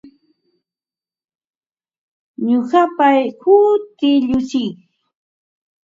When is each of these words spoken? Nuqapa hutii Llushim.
Nuqapa 2.45 3.07
hutii 3.41 4.17
Llushim. 4.27 4.69